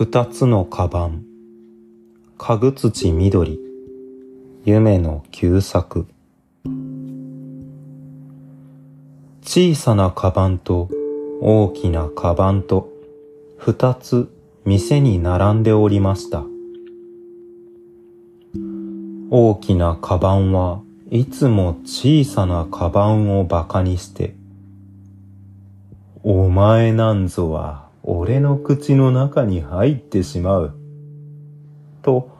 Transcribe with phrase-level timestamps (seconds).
[0.00, 1.24] 二つのカバン、
[2.38, 3.58] 家具土緑、
[4.64, 6.06] 夢の旧作。
[9.42, 10.88] 小さなカバンと
[11.40, 12.92] 大きなカバンと
[13.56, 14.30] 二つ
[14.64, 16.44] 店に並んでおりました。
[19.30, 20.80] 大きなカバンは
[21.10, 24.36] いつも小さなカバンを馬鹿にして、
[26.22, 30.74] お前なんぞは俺の口の中に入ってしまう。
[32.00, 32.30] と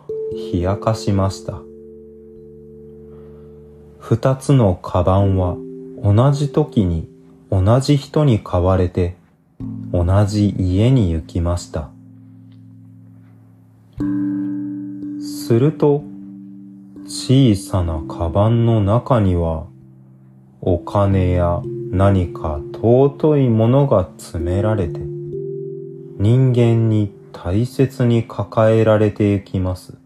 [0.52, 1.60] 冷やかしました。
[3.98, 5.58] 二つのカバンは
[6.02, 7.06] 同じ時に
[7.50, 9.16] 同じ人に買われて
[9.92, 11.90] 同じ家に行きました。
[15.20, 16.02] すると
[17.04, 19.66] 小さなカバンの中には
[20.62, 21.60] お金や
[21.90, 25.07] 何か尊いものが詰められて
[26.20, 29.96] 人間に大切に抱えられていきます。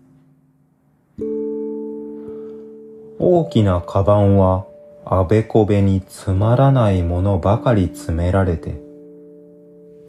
[3.19, 4.67] 大きなカバンは
[5.07, 8.79] あべこべにつまらないものばかり詰められて、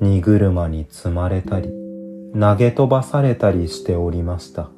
[0.02, 1.70] 荷車に積まれたり、
[2.38, 4.70] 投げ飛ばされたりしておりました。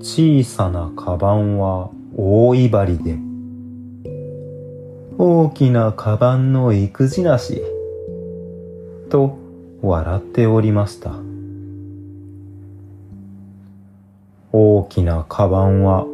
[0.00, 3.18] 小さなカバンは大威張りで、
[5.18, 7.62] 大きなカバンの育児なし、
[9.08, 9.38] と
[9.82, 11.14] 笑っておりました。
[14.52, 16.06] 大きなカバンは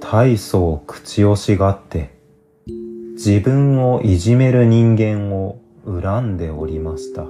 [0.00, 2.16] 大層口惜しがって、
[3.14, 7.26] 自分をいじめる人間を恨んでおりました。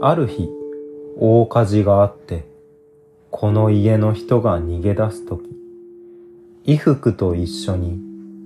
[0.00, 0.50] ある日、
[1.18, 2.44] 大火事があって、
[3.30, 5.63] この家の人が逃げ出すとき、
[6.66, 8.00] 衣服と一緒に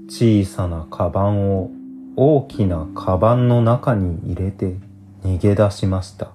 [0.08, 1.70] 小さなカバンを
[2.16, 4.74] 大きなカバンの中に入れて
[5.22, 6.32] 逃げ出しました。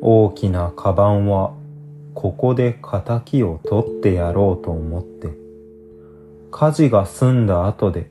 [0.00, 1.52] 大きなカバンは
[2.14, 5.36] ここで仇を取ってやろうと思って、
[6.50, 8.10] 火事が済んだ後で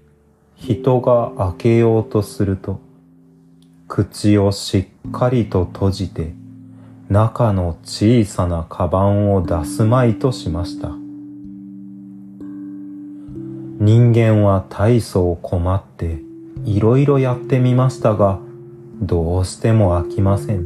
[0.56, 2.80] 人が開けようとすると、
[3.88, 6.36] 口をしっかりと閉じて
[7.14, 10.90] 中の小さなカバンを出すまいとしました。
[13.80, 16.24] 人間は大層困って
[16.66, 18.40] いろいろやってみましたが、
[19.00, 20.66] どうしても飽きません。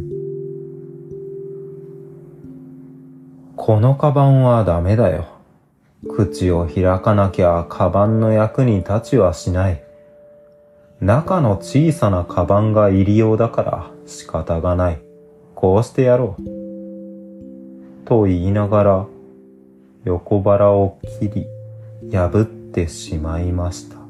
[3.57, 5.27] このカバンはダメだよ。
[6.07, 9.83] 口を開かなきゃカバンの役に立ちはしない。
[11.01, 15.06] 中の小さなカバンが入りようだから仕方がない。
[15.59, 18.05] こうしてやろう。
[18.05, 19.07] と言いながら
[20.05, 21.47] 横腹を切り
[22.15, 24.06] 破ってしまいました。